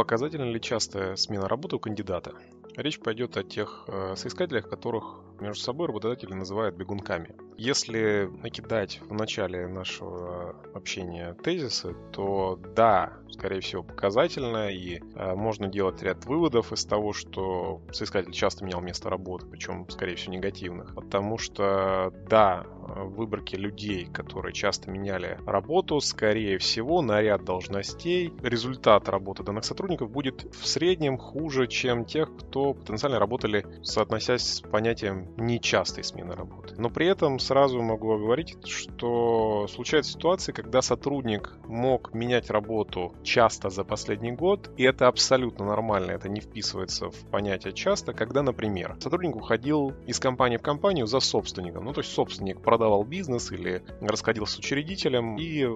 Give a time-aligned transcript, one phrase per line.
[0.00, 2.32] показательна ли частая смена работы у кандидата?
[2.74, 7.34] Речь пойдет о тех э, соискателях, которых между собой работодатели называют бегунками.
[7.56, 15.68] Если накидать в начале нашего общения тезисы, то да, скорее всего, показательно, и э, можно
[15.68, 20.94] делать ряд выводов из того, что соискатель часто менял место работы, причем, скорее всего, негативных.
[20.94, 22.64] Потому что, да,
[22.96, 30.10] выборке людей, которые часто меняли работу, скорее всего, на ряд должностей результат работы данных сотрудников
[30.10, 36.74] будет в среднем хуже, чем тех, кто потенциально работали, соотносясь с понятием нечастой смены работы.
[36.78, 43.70] Но при этом сразу могу оговорить, что случаются ситуации, когда сотрудник мог менять работу часто
[43.70, 48.96] за последний год, и это абсолютно нормально, это не вписывается в понятие часто, когда, например,
[49.00, 53.82] сотрудник уходил из компании в компанию за собственником, ну то есть собственник продавал бизнес или
[54.00, 55.66] расходился с учредителем и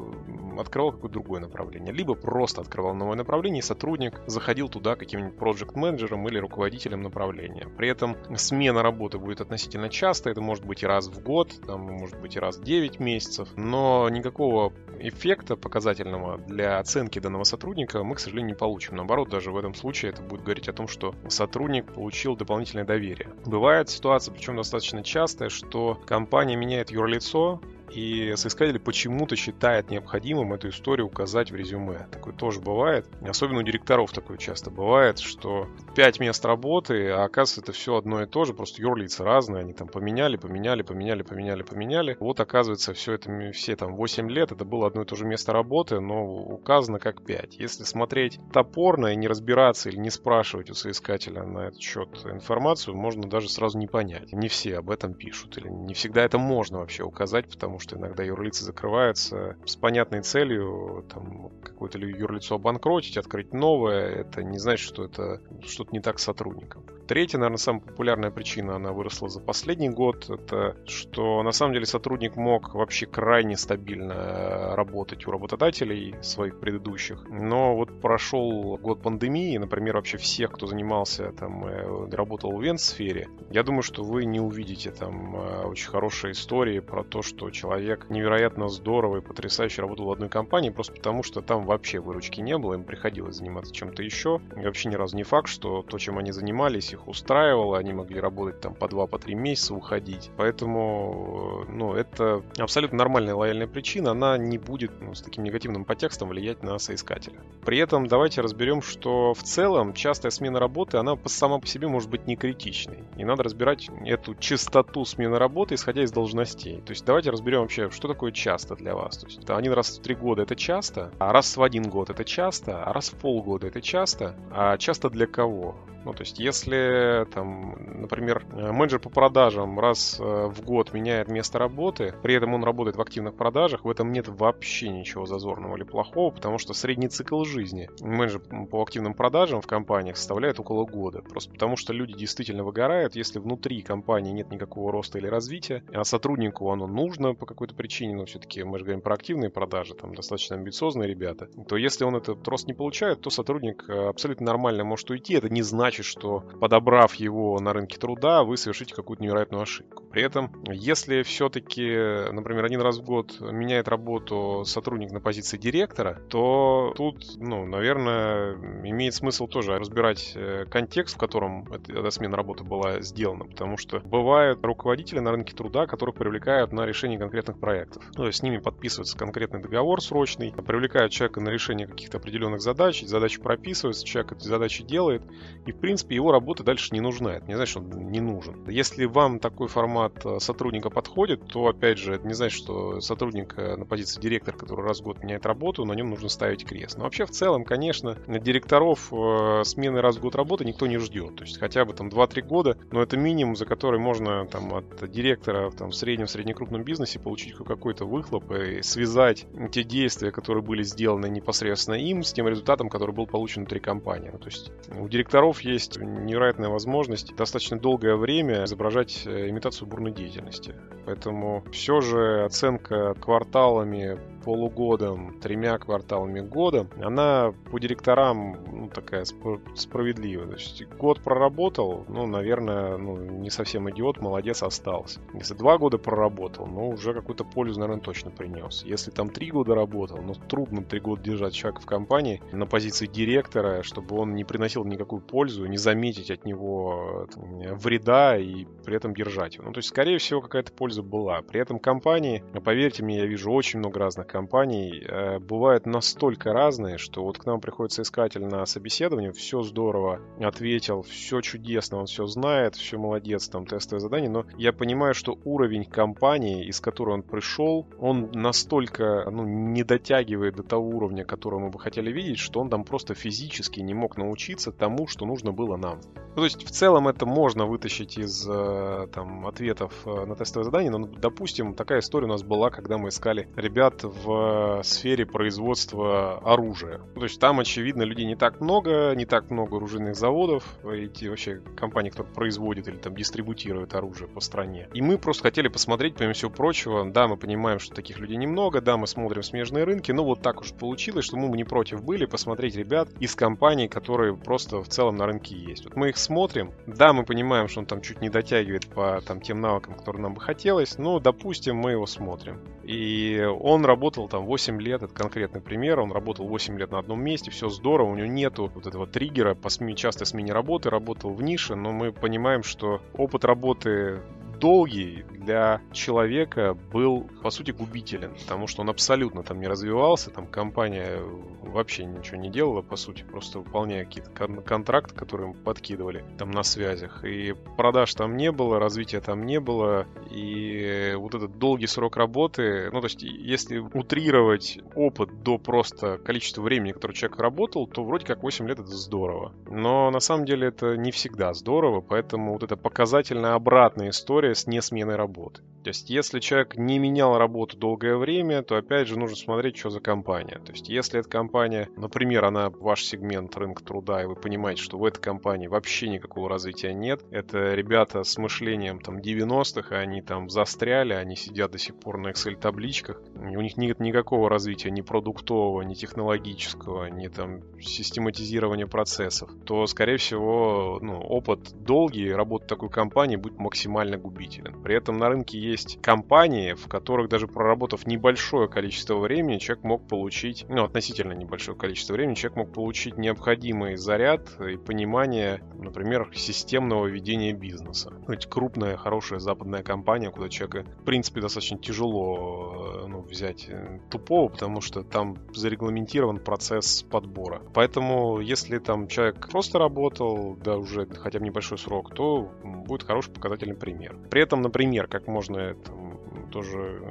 [0.60, 1.92] открывал какое-то другое направление.
[1.92, 7.68] Либо просто открывал новое направление, и сотрудник заходил туда каким-нибудь проект менеджером или руководителем направления.
[7.76, 11.82] При этом смена работы будет относительно часто, это может быть и раз в год, там,
[11.82, 18.02] может быть и раз в 9 месяцев, но никакого эффекта показательного для оценки данного сотрудника
[18.02, 18.96] мы, к сожалению, не получим.
[18.96, 23.28] Наоборот, даже в этом случае это будет говорить о том, что сотрудник получил дополнительное доверие.
[23.44, 30.68] Бывает ситуация, причем достаточно частая, что компания меняет юрлицо, и соискатель почему-то считает необходимым эту
[30.68, 32.06] историю указать в резюме.
[32.10, 33.06] Такое тоже бывает.
[33.22, 38.22] Особенно у директоров такое часто бывает, что 5 мест работы, а оказывается это все одно
[38.22, 42.16] и то же, просто юрлицы разные, они там поменяли, поменяли, поменяли, поменяли, поменяли.
[42.20, 45.52] Вот оказывается все это, все там 8 лет, это было одно и то же место
[45.52, 47.56] работы, но указано как 5.
[47.58, 52.96] Если смотреть топорно и не разбираться или не спрашивать у соискателя на этот счет информацию,
[52.96, 54.32] можно даже сразу не понять.
[54.32, 57.96] Не все об этом пишут, или не всегда это можно вообще указать, потому что что
[57.96, 64.86] иногда юрлицы закрываются с понятной целью, там, какое-то юрлицо обанкротить, открыть новое, это не значит,
[64.86, 66.84] что это что-то не так с сотрудником.
[67.06, 71.84] Третья, наверное, самая популярная причина, она выросла за последний год, это что на самом деле
[71.84, 79.58] сотрудник мог вообще крайне стабильно работать у работодателей своих предыдущих, но вот прошел год пандемии,
[79.58, 84.40] например, вообще всех, кто занимался там, э, работал в вент-сфере, я думаю, что вы не
[84.40, 90.06] увидите там э, очень хорошие истории про то, что человек невероятно здорово и потрясающе работал
[90.06, 94.02] в одной компании, просто потому что там вообще выручки не было, им приходилось заниматься чем-то
[94.02, 94.40] еще.
[94.56, 98.20] И вообще ни разу не факт, что то, чем они занимались, их устраивало, они могли
[98.20, 100.30] работать там по 2-3 по месяца, уходить.
[100.36, 106.28] Поэтому, ну, это абсолютно нормальная лояльная причина, она не будет ну, с таким негативным подтекстом
[106.28, 107.38] влиять на соискателя.
[107.64, 112.10] При этом давайте разберем, что в целом частая смена работы, она сама по себе может
[112.10, 113.04] быть не критичной.
[113.16, 116.80] И надо разбирать эту частоту смены работы, исходя из должностей.
[116.80, 119.18] То есть давайте разберем вообще, что такое часто для вас.
[119.18, 122.24] То есть один раз в три года это часто, а раз в один год это
[122.24, 125.76] часто, а раз в полгода это часто, а часто для кого?
[126.04, 131.58] Ну, то есть, если, там, например, менеджер по продажам раз э, в год меняет место
[131.58, 135.84] работы, при этом он работает в активных продажах, в этом нет вообще ничего зазорного или
[135.84, 141.22] плохого, потому что средний цикл жизни менеджер по активным продажам в компаниях составляет около года.
[141.22, 146.04] Просто потому что люди действительно выгорают, если внутри компании нет никакого роста или развития, а
[146.04, 150.14] сотруднику оно нужно по какой-то причине, но все-таки мы же говорим про активные продажи, там
[150.14, 154.84] достаточно амбициозные ребята, то если он этот рост не получает, то сотрудник э, абсолютно нормально
[154.84, 155.34] может уйти.
[155.34, 160.02] Это не значит, значит, что подобрав его на рынке труда, вы совершите какую-то невероятную ошибку.
[160.10, 166.20] При этом, если все-таки, например, один раз в год меняет работу сотрудник на позиции директора,
[166.28, 172.64] то тут, ну, наверное, имеет смысл тоже разбирать э, контекст, в котором эта смена работы
[172.64, 178.02] была сделана, потому что бывают руководители на рынке труда, которых привлекают на решение конкретных проектов.
[178.16, 182.60] Ну, то есть с ними подписывается конкретный договор срочный, привлекают человека на решение каких-то определенных
[182.60, 185.22] задач, задачи прописываются, человек эти задачи делает,
[185.66, 187.34] и в принципе, его работа дальше не нужна.
[187.34, 188.64] Это не значит, что он не нужен.
[188.68, 193.54] Если вам такой формат э, сотрудника подходит, то, опять же, это не значит, что сотрудник
[193.58, 196.96] э, на позиции директора, который раз в год меняет работу, на нем нужно ставить крест.
[196.96, 201.36] Но вообще, в целом, конечно, директоров э, смены раз в год работы никто не ждет.
[201.36, 205.10] То есть хотя бы там 2-3 года, но это минимум, за который можно там от
[205.10, 210.82] директора там, в среднем, среднекрупном бизнесе получить какой-то выхлоп и связать те действия, которые были
[210.82, 214.30] сделаны непосредственно им, с тем результатом, который был получен внутри компании.
[214.30, 220.12] То есть у директоров есть есть невероятная возможность достаточно долгое время изображать э, имитацию бурной
[220.12, 220.74] деятельности.
[221.04, 230.48] Поэтому все же оценка кварталами полугодом, тремя кварталами года, она по директорам ну, такая справедливая.
[230.48, 235.20] То есть год проработал, ну, наверное, ну, не совсем идиот, молодец, остался.
[235.32, 238.84] Если два года проработал, ну, уже какую-то пользу, наверное, точно принес.
[238.84, 243.06] Если там три года работал, ну, трудно три года держать человека в компании на позиции
[243.06, 248.96] директора, чтобы он не приносил никакую пользу, не заметить от него там, вреда и при
[248.96, 249.64] этом держать его.
[249.66, 251.40] Ну, то есть, скорее всего, какая-то польза была.
[251.42, 256.98] При этом компании, поверьте мне, я вижу очень много разных компаний, э, бывают настолько разные,
[256.98, 262.26] что вот к нам приходит соискатель на собеседование, все здорово, ответил, все чудесно, он все
[262.26, 267.22] знает, все молодец, там тестовое задание, но я понимаю, что уровень компании, из которой он
[267.22, 272.58] пришел, он настолько ну, не дотягивает до того уровня, которого мы бы хотели видеть, что
[272.58, 276.00] он там просто физически не мог научиться тому, что нужно было нам.
[276.34, 280.64] Ну, то есть в целом это можно вытащить из э, там, ответов э, на тестовое
[280.64, 286.38] задание, но, допустим, такая история у нас была, когда мы искали ребят в сфере производства
[286.38, 287.00] оружия.
[287.14, 291.26] Ну, то есть там, очевидно, людей не так много, не так много оружейных заводов, эти
[291.26, 294.88] вообще компании, которые производят или там дистрибутируют оружие по стране.
[294.94, 298.80] И мы просто хотели посмотреть, помимо всего прочего, да, мы понимаем, что таких людей немного,
[298.80, 302.26] да, мы смотрим смежные рынки, но вот так уж получилось, что мы не против были
[302.26, 305.84] посмотреть ребят из компаний, которые просто в целом на рынке есть.
[305.84, 309.40] Вот мы их смотрим, да, мы понимаем, что он там чуть не дотягивает по там,
[309.40, 312.60] тем навыкам, которые нам бы хотелось, но, допустим, мы его смотрим.
[312.84, 317.22] И он работал там 8 лет, это конкретный пример, он работал 8 лет на одном
[317.22, 321.32] месте, все здорово, у него нету вот этого триггера по смене, частой смене работы, работал
[321.32, 324.20] в нише, но мы понимаем, что опыт работы
[324.60, 330.46] долгий для человека был, по сути, губителен, потому что он абсолютно там не развивался, там
[330.46, 331.18] компания
[331.62, 336.50] вообще ничего не делала, по сути, просто выполняя какие-то кон- контракты, которые им подкидывали там
[336.50, 337.24] на связях.
[337.24, 342.90] И продаж там не было, развития там не было, и вот этот долгий срок работы,
[342.92, 348.26] ну, то есть, если утрировать опыт до просто количества времени, которое человек работал, то вроде
[348.26, 349.52] как 8 лет это здорово.
[349.68, 354.66] Но на самом деле это не всегда здорово, поэтому вот эта показательная обратная история с
[354.66, 355.73] несменой работы работы.
[355.84, 359.90] То есть, если человек не менял работу долгое время, то опять же нужно смотреть, что
[359.90, 360.58] за компания.
[360.64, 364.96] То есть, если эта компания, например, она ваш сегмент рынка труда, и вы понимаете, что
[364.96, 370.48] в этой компании вообще никакого развития нет, это ребята с мышлением там 90-х, они там
[370.48, 375.82] застряли, они сидят до сих пор на Excel-табличках, у них нет никакого развития ни продуктового,
[375.82, 383.36] ни технологического, ни там систематизирования процессов, то, скорее всего, ну, опыт долгий работы такой компании
[383.36, 384.82] будет максимально губителен.
[384.82, 390.06] При этом на рынке есть компании, в которых даже проработав небольшое количество времени, человек мог
[390.06, 397.06] получить, ну, относительно небольшое количество времени, человек мог получить необходимый заряд и понимание, например, системного
[397.06, 398.12] ведения бизнеса.
[398.26, 404.00] Ну, эти крупная, хорошая западная компания, куда человека, в принципе, достаточно тяжело ну, взять э,
[404.10, 407.62] тупого, потому что там зарегламентирован процесс подбора.
[407.74, 413.32] Поэтому, если там человек просто работал, да, уже хотя бы небольшой срок, то будет хороший
[413.32, 414.16] показательный пример.
[414.30, 416.18] При этом, например, как можно там,
[416.50, 417.02] тоже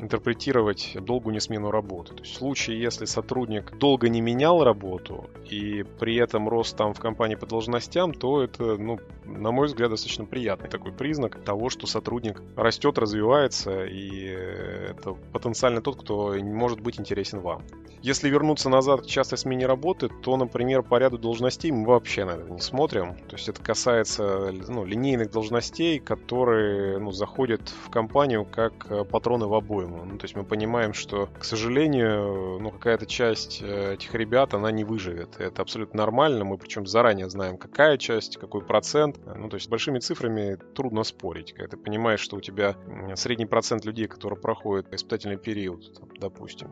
[0.00, 2.14] интерпретировать долгую несмену работы.
[2.14, 6.94] То есть в случае, если сотрудник долго не менял работу и при этом рос там
[6.94, 11.68] в компании по должностям, то это, ну, на мой взгляд, достаточно приятный такой признак того,
[11.68, 14.24] что сотрудник растет, развивается, и
[14.90, 17.62] это потенциально тот, кто может быть интересен вам.
[18.00, 22.32] Если вернуться назад к частой смене работы, то, например, по ряду должностей мы вообще на
[22.32, 23.16] это не смотрим.
[23.28, 29.54] То есть это касается ну, линейных должностей, которые ну, заходят в компанию как патроны в
[29.88, 30.04] обойму.
[30.04, 34.70] Ну, то есть мы понимаем, что, к сожалению, ну, какая-то часть э, этих ребят, она
[34.70, 35.36] не выживет.
[35.38, 36.44] Это абсолютно нормально.
[36.44, 39.18] Мы причем заранее знаем, какая часть, какой процент.
[39.24, 41.52] Ну, то есть с большими цифрами трудно спорить.
[41.52, 42.76] Когда ты понимаешь, что у тебя
[43.14, 46.70] средний процент людей, которые проходят испытательный период, там, допустим,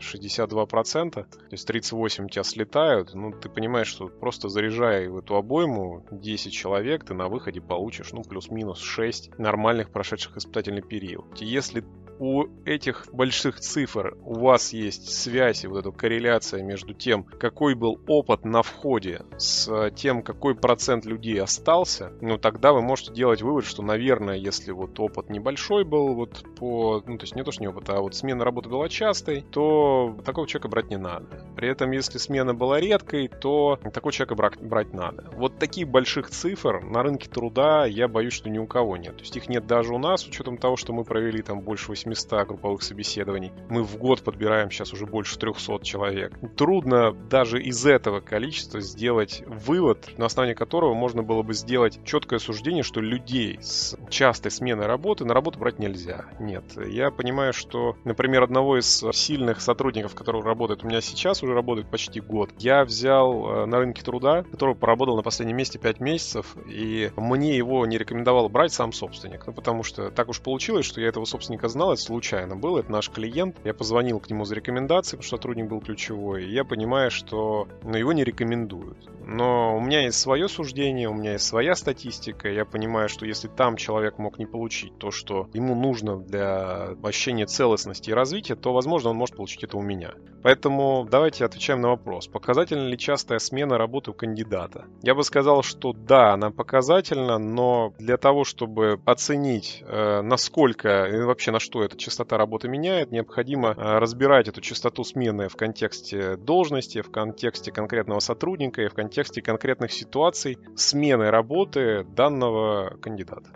[0.00, 5.36] 62%, то есть 38 у тебя слетают, ну, ты понимаешь, что просто заряжая в эту
[5.36, 11.40] обойму 10 человек, ты на выходе получишь, ну, плюс-минус 6 нормальных прошедших испытательный период.
[11.40, 11.84] Если
[12.20, 17.74] у этих больших цифр у вас есть связь и вот эта корреляция между тем, какой
[17.74, 23.40] был опыт на входе с тем, какой процент людей остался, ну тогда вы можете делать
[23.40, 27.52] вывод, что, наверное, если вот опыт небольшой был, вот по, ну то есть не то,
[27.52, 31.26] что не опыт, а вот смена работы была частой, то такого человека брать не надо.
[31.56, 35.30] При этом, если смена была редкой, то такого человека брать, брать надо.
[35.36, 39.16] Вот таких больших цифр на рынке труда я боюсь, что ни у кого нет.
[39.16, 41.88] То есть их нет даже у нас, с учетом того, что мы провели там больше
[41.88, 43.52] 8 места групповых собеседований.
[43.68, 46.38] Мы в год подбираем сейчас уже больше 300 человек.
[46.56, 52.38] Трудно даже из этого количества сделать вывод, на основании которого можно было бы сделать четкое
[52.38, 56.26] суждение, что людей с частой сменой работы на работу брать нельзя.
[56.38, 56.64] Нет.
[56.86, 61.88] Я понимаю, что, например, одного из сильных сотрудников, который работает у меня сейчас, уже работает
[61.90, 66.56] почти год, я взял э, на рынке труда, который поработал на последнем месте 5 месяцев,
[66.68, 69.46] и мне его не рекомендовал брать сам собственник.
[69.46, 72.92] Ну, потому что так уж получилось, что я этого собственника знал, это случайно было, это
[72.92, 73.56] наш клиент.
[73.64, 77.68] Я позвонил к нему за рекомендацией, потому что сотрудник был ключевой, и я понимаю, что
[77.82, 79.08] ну, его не рекомендуют.
[79.26, 83.48] Но у меня есть свое суждение, у меня есть своя статистика, я понимаю, что если
[83.48, 88.72] там человек мог не получить то, что ему нужно для ощущения целостности и развития, то,
[88.72, 90.14] возможно, он может получить это у меня.
[90.42, 92.26] Поэтому давайте отвечаем на вопрос.
[92.26, 94.86] Показательна ли частая смена работы у кандидата?
[95.02, 101.20] Я бы сказал, что да, она показательна, но для того, чтобы оценить, э, насколько и
[101.22, 106.36] вообще на что эта частота работы меняет, необходимо э, разбирать эту частоту смены в контексте
[106.36, 113.50] должности, в контексте конкретного сотрудника и в контексте конкретных ситуаций смены работы данного кандидата.